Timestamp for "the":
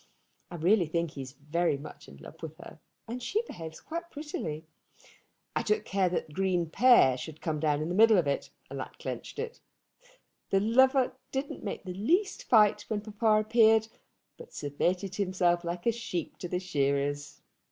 7.89-7.93, 10.49-10.59, 11.83-11.93, 16.47-16.59